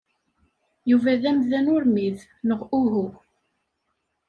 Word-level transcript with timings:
Yuba 0.89 1.11
d 1.21 1.23
amdan 1.29 1.71
urmid 1.75 2.17
neɣ 2.47 2.61
uhu? 2.79 3.05